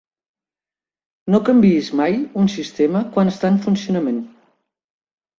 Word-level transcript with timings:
No 1.33 1.41
canviïs 1.49 1.89
mai 1.99 2.17
un 2.43 2.49
sistema 2.53 3.01
quan 3.17 3.29
està 3.33 3.51
en 3.57 3.61
funcionament. 3.67 4.17